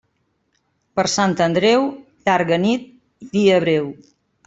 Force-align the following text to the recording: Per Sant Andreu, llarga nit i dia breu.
Per 1.01 1.05
Sant 1.17 1.37
Andreu, 1.47 1.87
llarga 2.31 2.61
nit 2.67 2.91
i 3.29 3.33
dia 3.39 3.65
breu. 3.69 3.97